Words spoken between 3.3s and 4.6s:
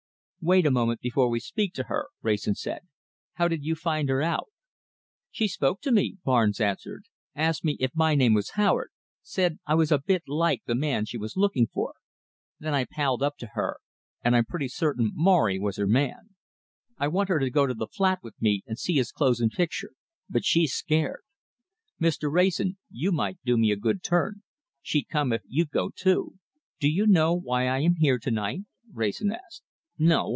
"How did you find her out?"